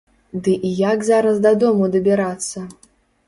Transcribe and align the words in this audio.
Ды 0.45 0.53
і 0.69 0.71
як 0.77 1.03
зараз 1.09 1.43
дадому 1.47 1.89
дабірацца? 1.97 2.65